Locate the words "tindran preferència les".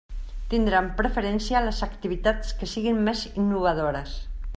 0.51-1.81